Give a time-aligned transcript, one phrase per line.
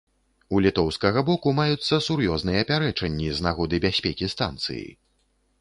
[0.55, 4.85] У літоўскага боку маюцца сур'ёзныя пярэчанні з нагоды бяспекі станцыі.